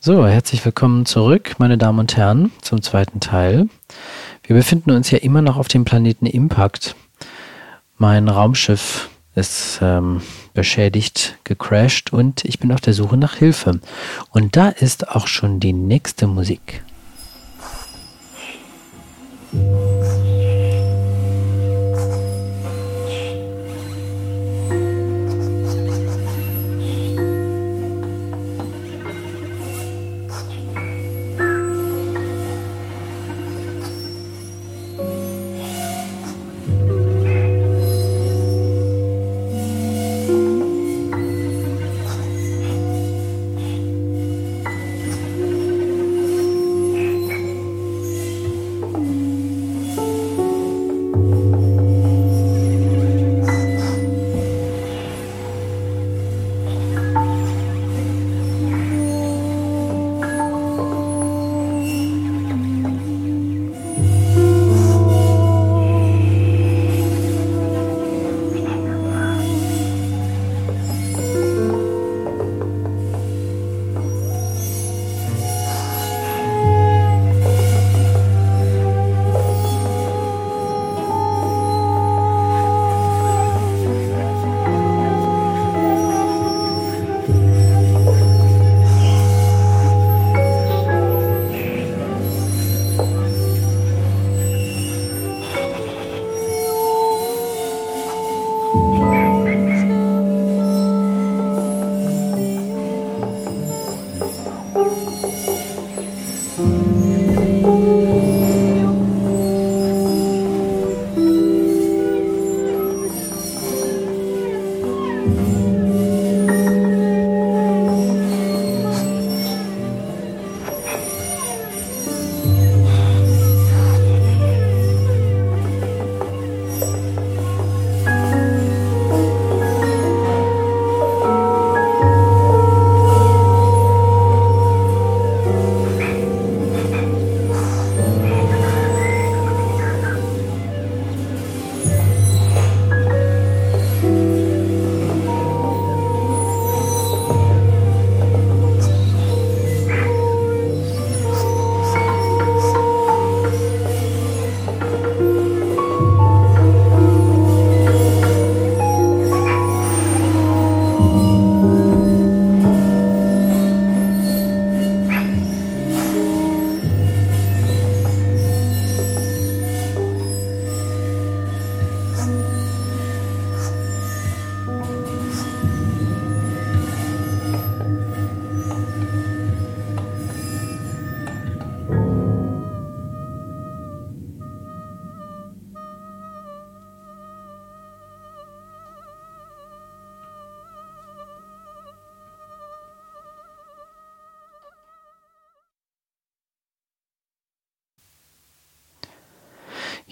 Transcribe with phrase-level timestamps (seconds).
[0.00, 3.68] So, herzlich willkommen zurück, meine Damen und Herren, zum zweiten Teil.
[4.42, 6.96] Wir befinden uns ja immer noch auf dem Planeten Impact.
[7.96, 10.20] Mein Raumschiff ist ähm,
[10.52, 13.80] beschädigt, gecrashed und ich bin auf der Suche nach Hilfe.
[14.30, 16.82] Und da ist auch schon die nächste Musik.
[19.56, 20.13] Oh.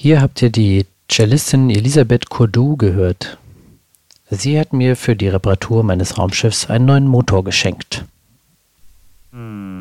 [0.05, 3.39] Hier habt ihr die Cellistin Elisabeth Courdeau gehört.
[4.29, 8.05] Sie hat mir für die Reparatur meines Raumschiffs einen neuen Motor geschenkt.
[9.31, 9.72] Hm.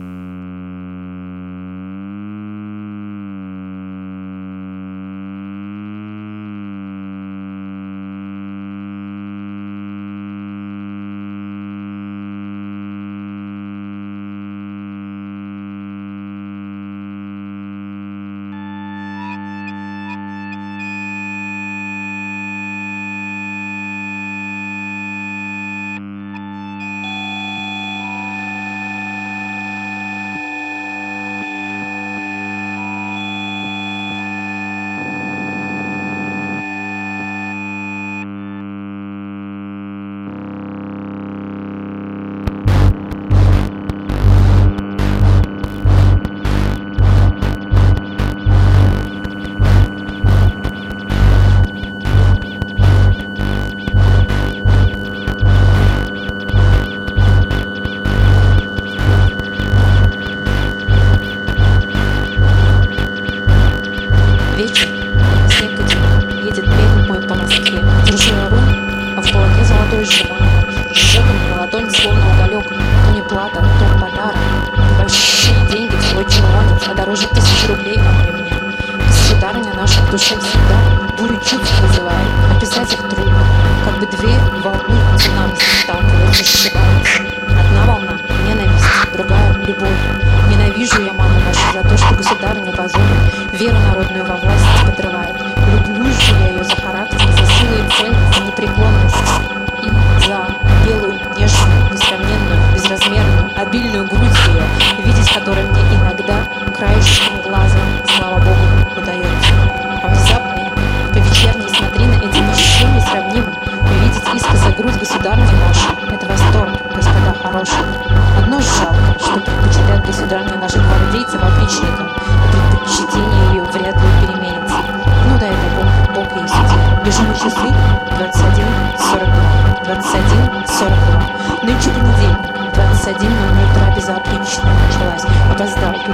[80.12, 80.61] 不确定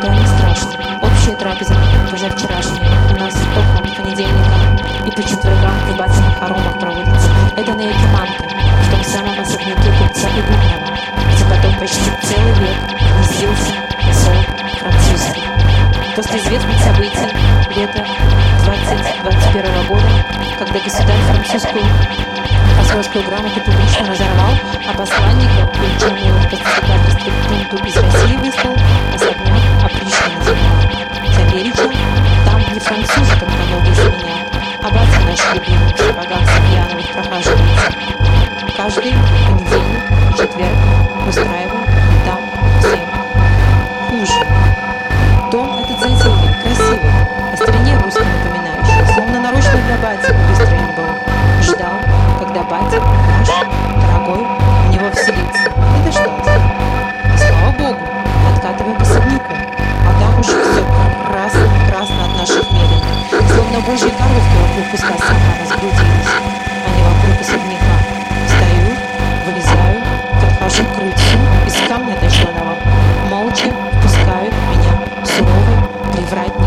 [0.07, 0.71] это не страшно.
[1.01, 1.75] Общая трапеза
[2.09, 4.51] позавчерашняя у нас по понедельника
[5.05, 7.29] и по четвергам в рыбацких хоромах проводится.
[7.55, 8.43] Это на Якиманке,
[8.83, 10.87] в том самом особняке купца Игумева,
[11.33, 13.73] где потом почти целый век гнездился
[14.05, 14.35] посол
[14.79, 15.43] французский.
[16.15, 17.27] После известных событий
[17.75, 18.05] лета
[18.63, 20.07] 2021 года,
[20.57, 21.83] когда государь французскую
[22.77, 24.53] посольскую грамоту публично разорвал,
[24.87, 28.76] а посланника, полученного в подсекательстве пункту из России выслал,
[36.13, 36.56] 大家。
[73.57, 73.73] Вечер
[74.03, 76.66] пускают меня суровый, привратник.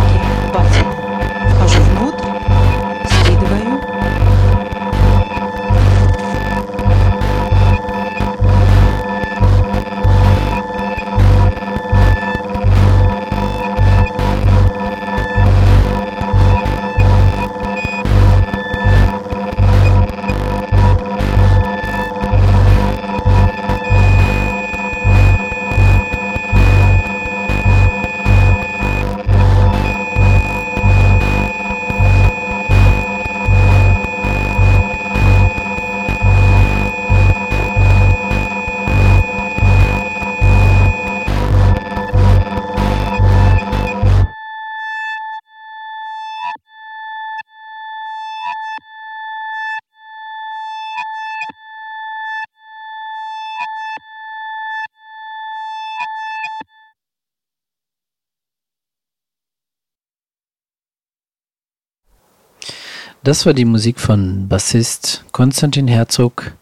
[63.22, 66.52] Das war die Musik von Bassist Konstantin Herzog.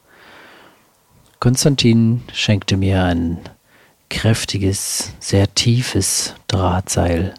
[1.39, 3.39] Konstantin schenkte mir ein
[4.11, 7.35] kräftiges, sehr tiefes Drahtseil.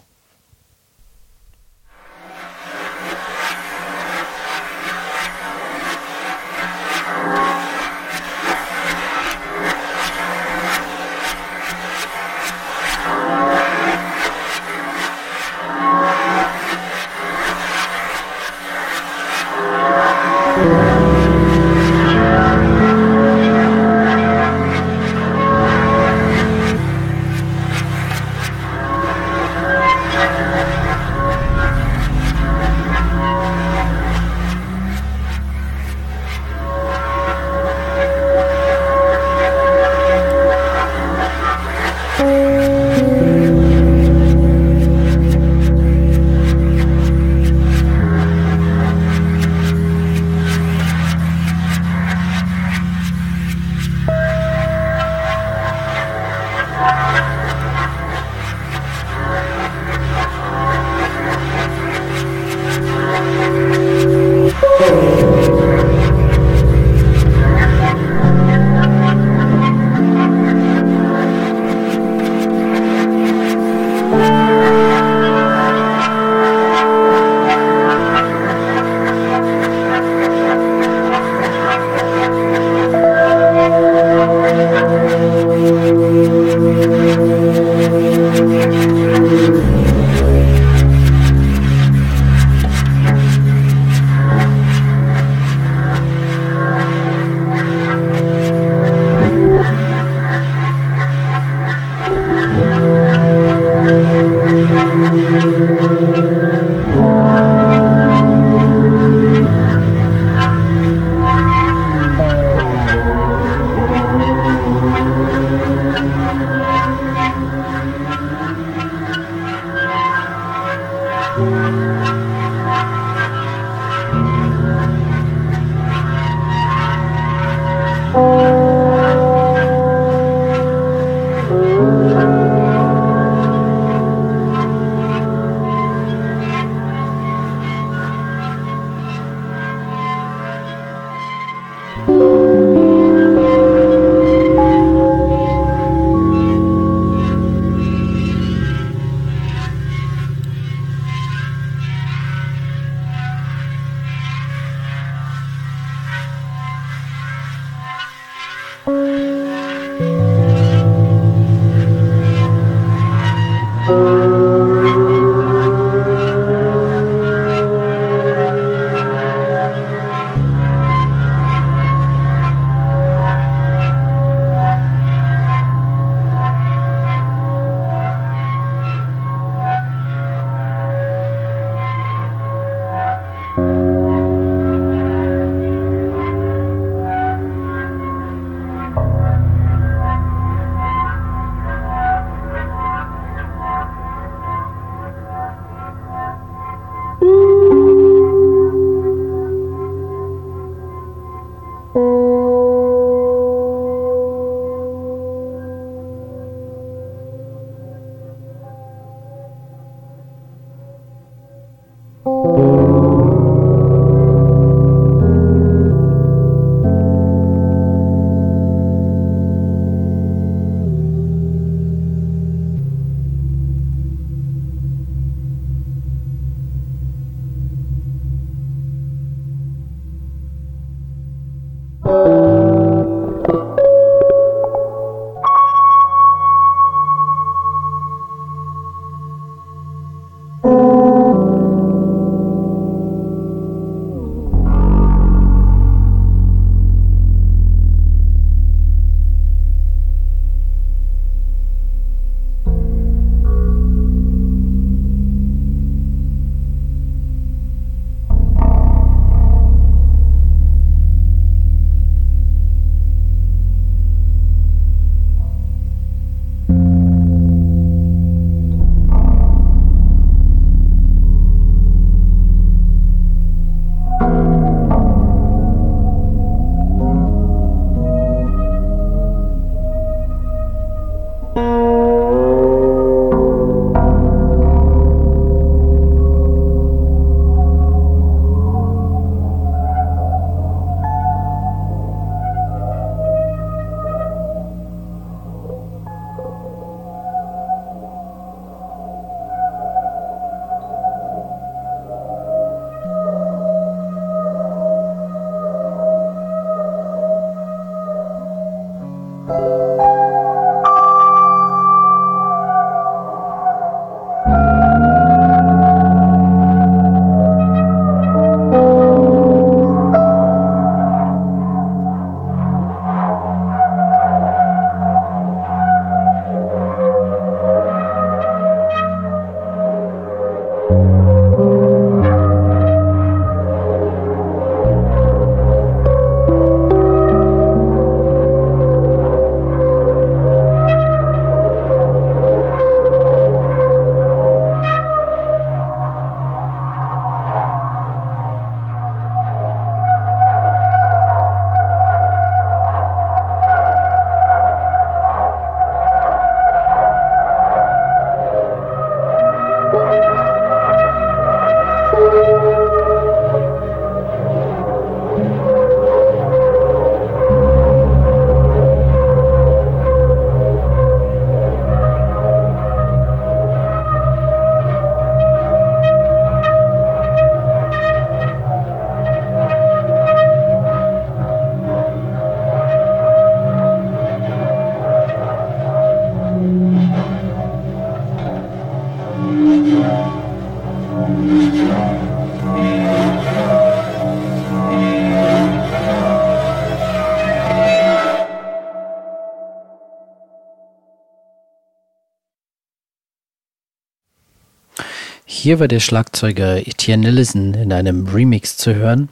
[405.70, 409.28] Hier war der Schlagzeuger Etienne Nillison in einem Remix zu hören.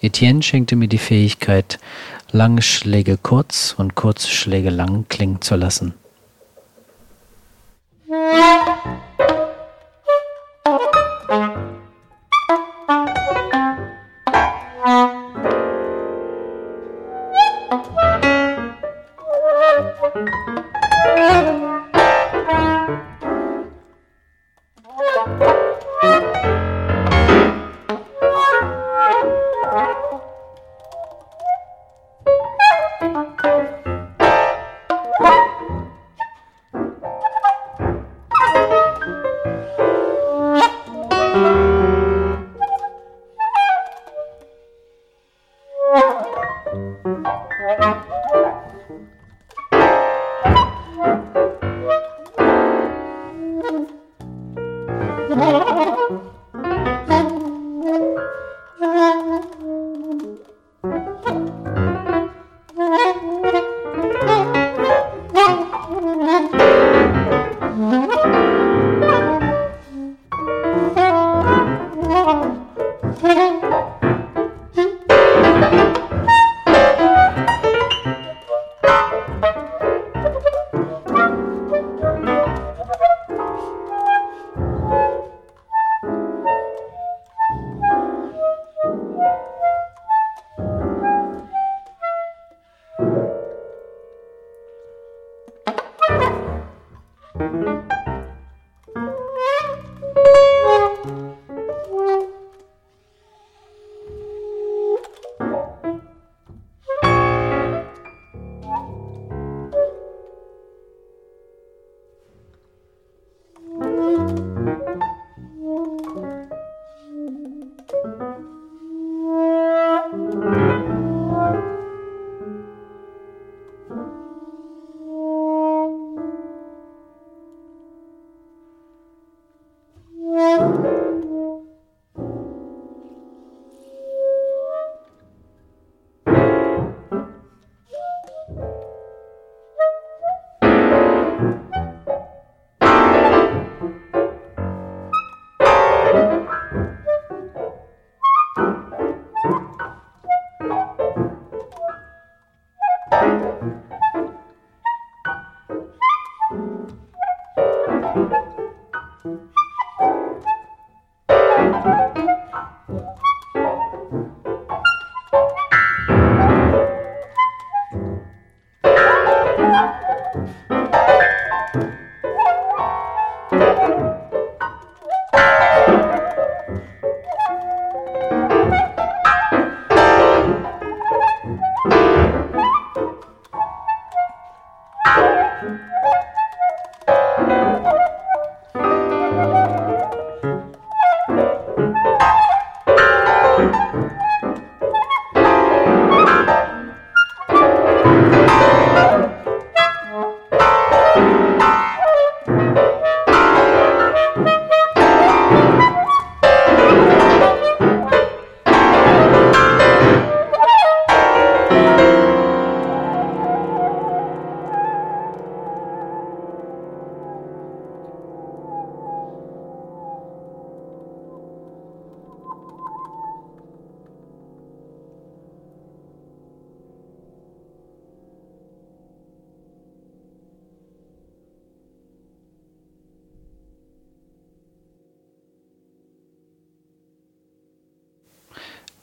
[0.00, 1.78] Etienne schenkte mir die Fähigkeit,
[2.32, 5.92] lange Schläge kurz und kurze Schläge lang klingen zu lassen.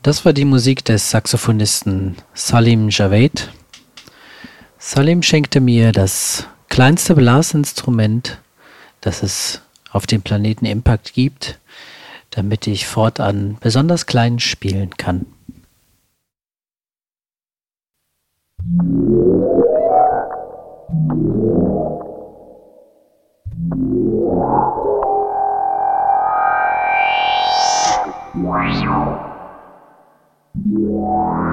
[0.06, 3.52] Das war die Musik des Saxophonisten Salim Javed.
[4.78, 8.38] Salim schenkte mir das kleinste Blasinstrument,
[9.02, 11.58] das es auf dem Planeten Impact gibt,
[12.30, 15.26] damit ich fortan besonders klein spielen kann.
[28.36, 29.35] Wow.
[30.64, 31.46] Yeah.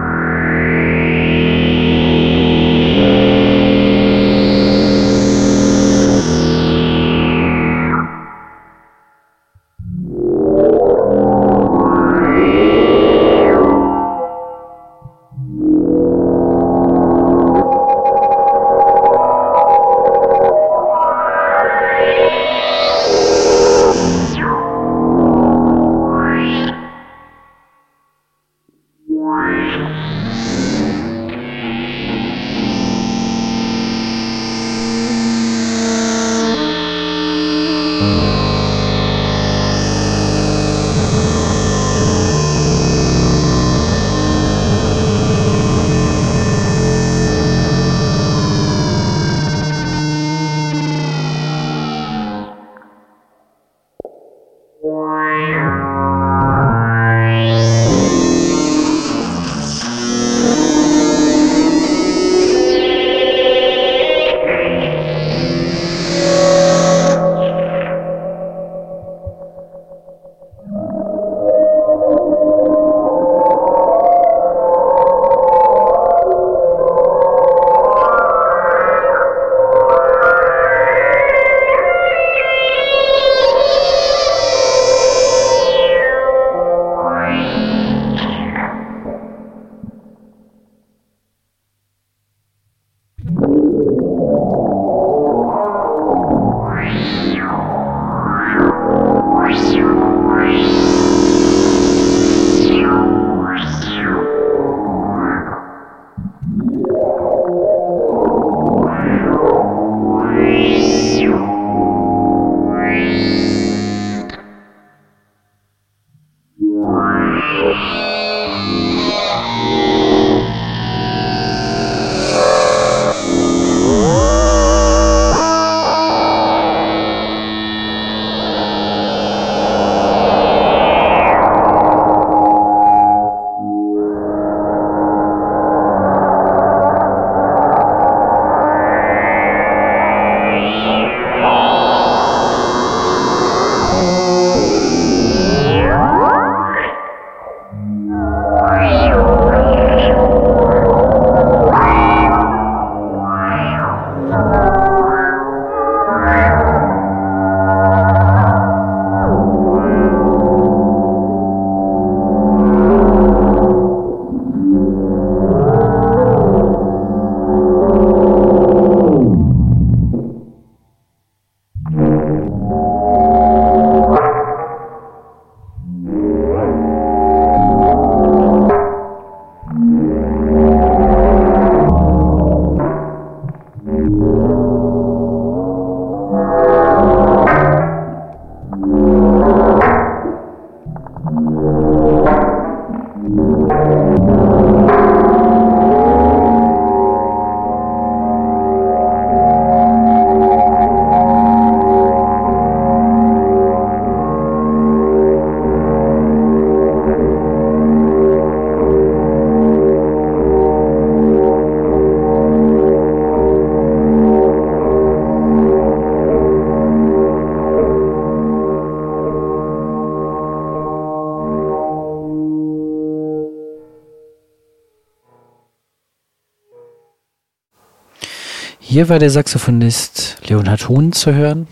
[228.93, 231.67] Hier war der Saxophonist Leonhard Huhn zu hören.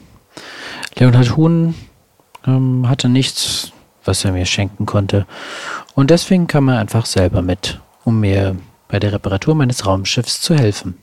[0.97, 1.75] Leonhard Huhn
[2.47, 3.73] ähm, hatte nichts,
[4.07, 5.27] was er mir schenken konnte.
[5.95, 8.57] Und deswegen kam er einfach selber mit, um mir
[8.89, 10.97] bei der Reparatur meines Raumschiffs zu helfen.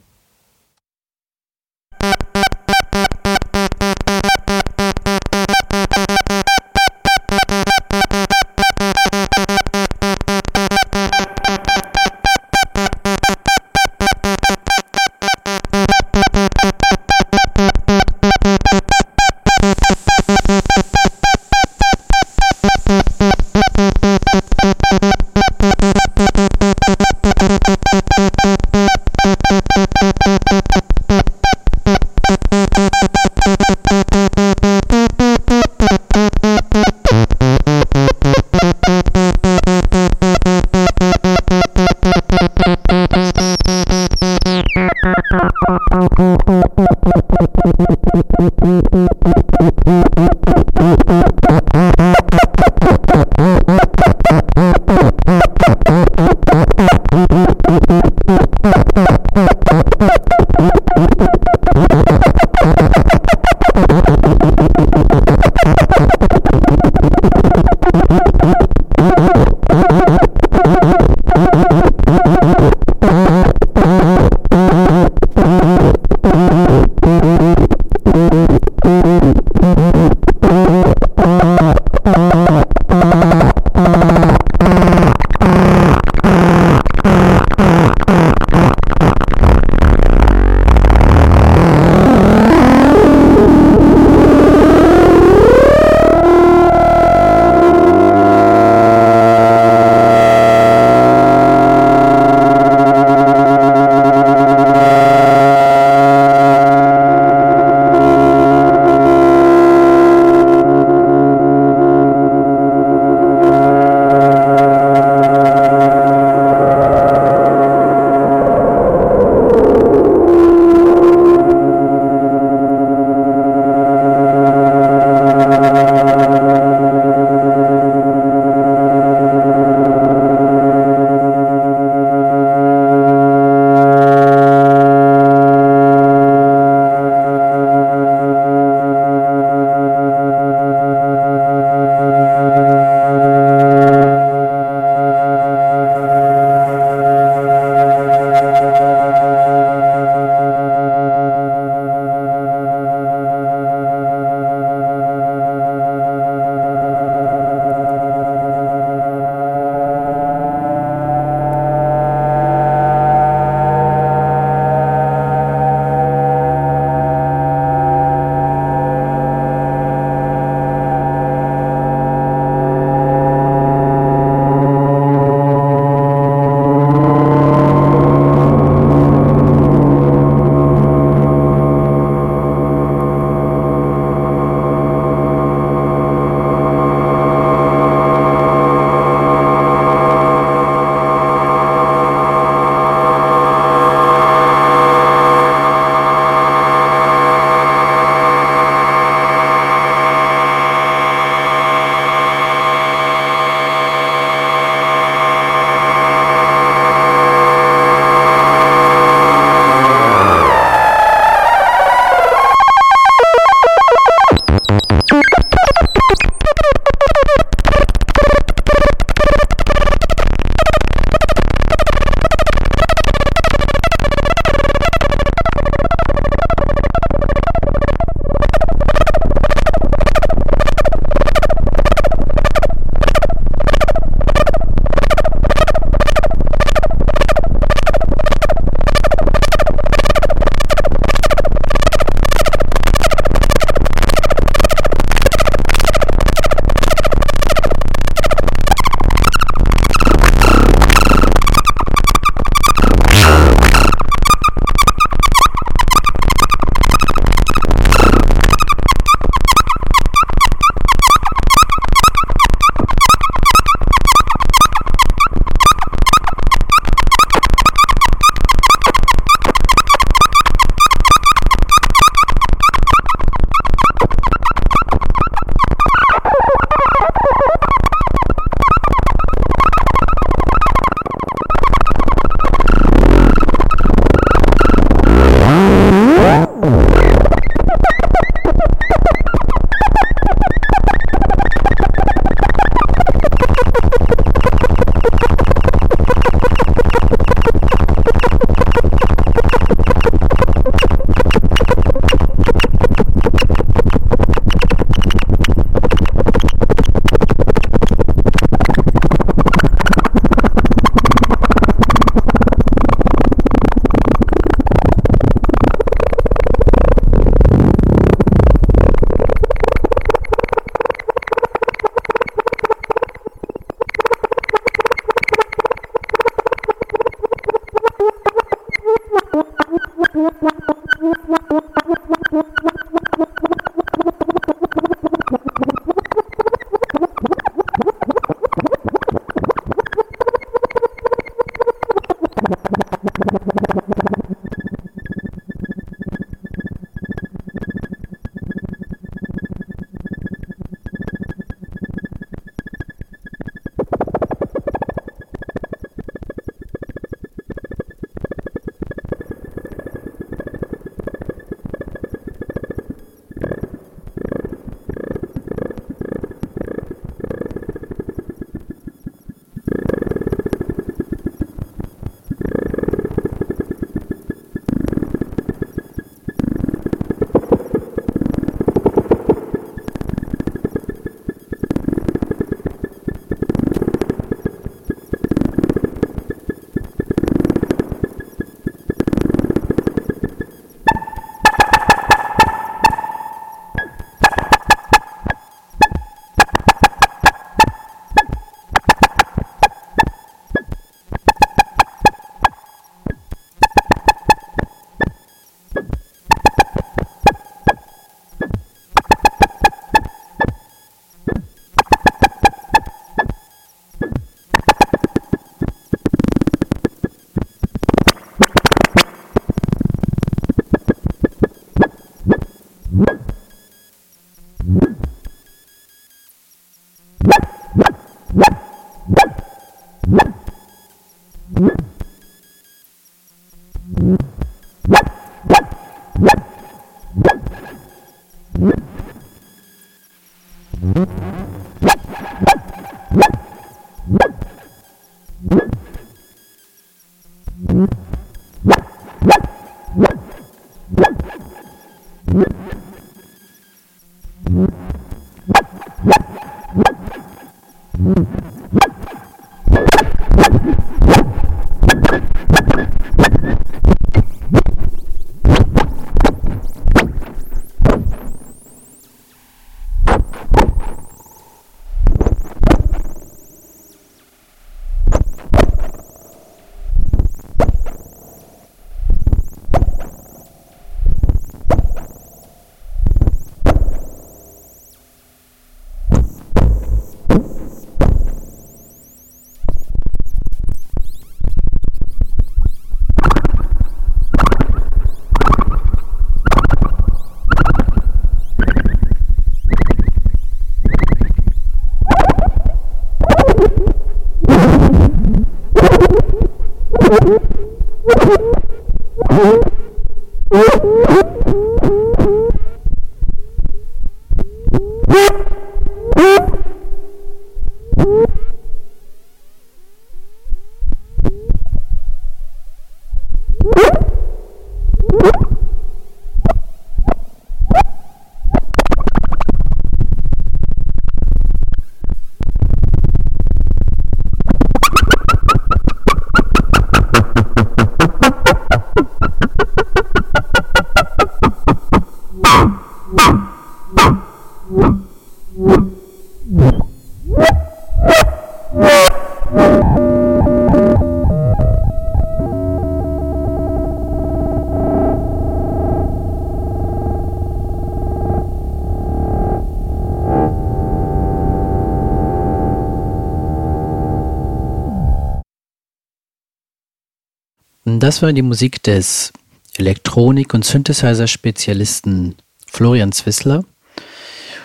[568.07, 569.33] Das war die Musik des
[569.75, 573.65] Elektronik- und Synthesizer-Spezialisten Florian Zwissler.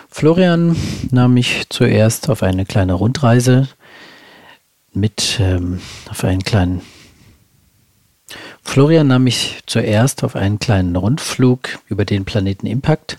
[0.09, 0.77] Florian
[1.11, 3.67] nahm mich zuerst auf eine kleine Rundreise
[4.93, 6.83] mit ähm, auf einen kleinen
[8.63, 13.19] Florian nahm mich zuerst auf einen kleinen Rundflug über den Planeten Impact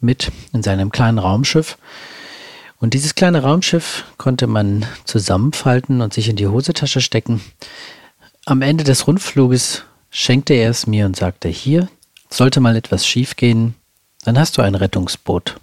[0.00, 1.78] mit in seinem kleinen Raumschiff.
[2.80, 7.40] Und dieses kleine Raumschiff konnte man zusammenfalten und sich in die Hosentasche stecken.
[8.48, 11.88] Am Ende des Rundfluges schenkte er es mir und sagte, hier,
[12.30, 13.74] sollte mal etwas schiefgehen,
[14.24, 15.56] dann hast du ein Rettungsboot.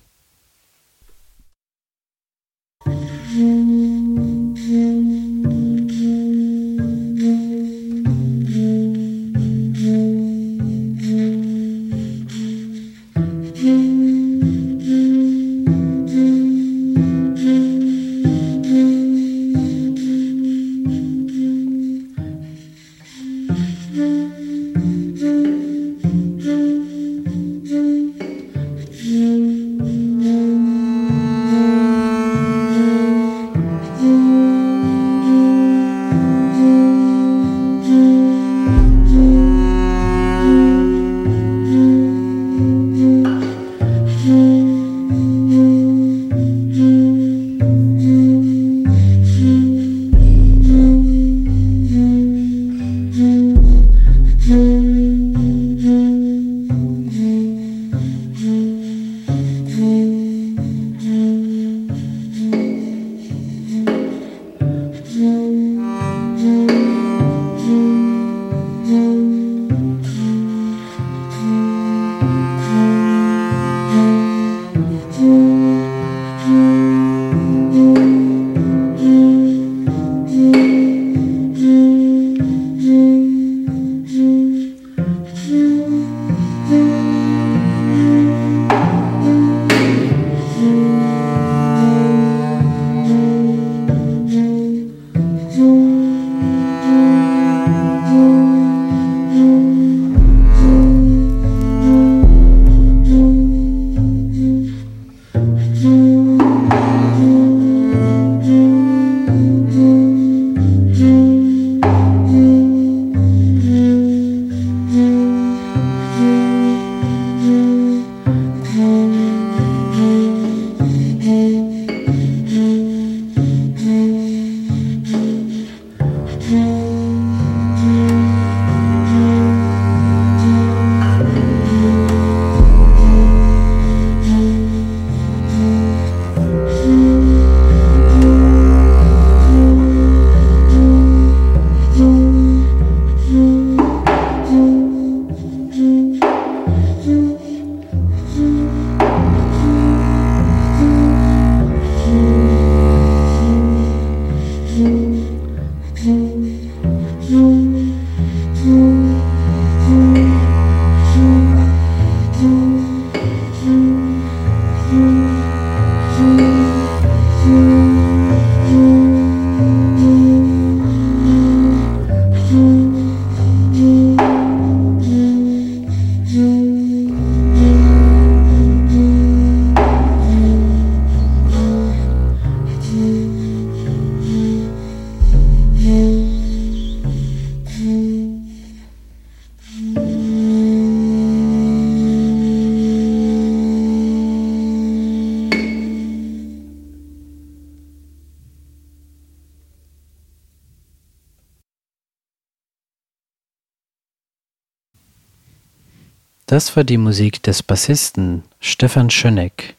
[206.54, 209.74] Das war die Musik des Bassisten Stefan Schöneck.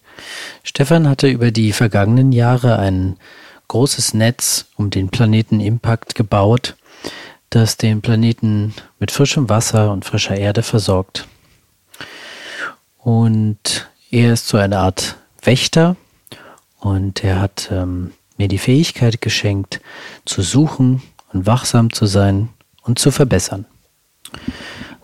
[0.65, 3.17] Stefan hatte über die vergangenen Jahre ein
[3.69, 6.75] großes Netz um den Planeten Impact gebaut,
[7.49, 11.29] das den Planeten mit frischem Wasser und frischer Erde versorgt.
[12.99, 15.95] Und er ist so eine Art Wächter
[16.81, 19.81] und er hat ähm, mir die Fähigkeit geschenkt,
[20.25, 22.49] zu suchen und wachsam zu sein
[22.83, 23.65] und zu verbessern.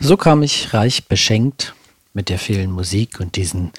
[0.02, 1.74] So kam ich reich beschenkt
[2.14, 3.70] mit der vielen Musik und diesen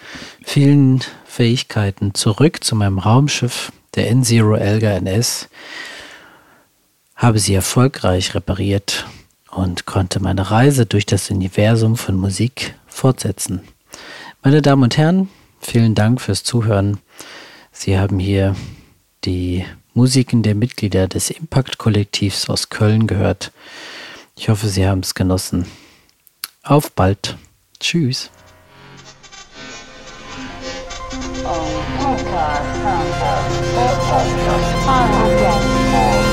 [0.43, 5.49] vielen Fähigkeiten zurück zu meinem Raumschiff, der N-Zero Elga NS,
[7.15, 9.07] habe sie erfolgreich repariert
[9.49, 13.61] und konnte meine Reise durch das Universum von Musik fortsetzen.
[14.43, 15.27] Meine Damen und Herren,
[15.59, 16.99] vielen Dank fürs Zuhören.
[17.71, 18.55] Sie haben hier
[19.25, 19.65] die
[19.95, 23.51] Musiken der Mitglieder des Impact-Kollektivs aus Köln gehört.
[24.35, 25.65] Ich hoffe, Sie haben es genossen.
[26.63, 27.37] Auf bald.
[27.79, 28.29] Tschüss.
[31.43, 31.57] Oh,
[31.97, 36.30] podcast, podcast, podcast, podcast.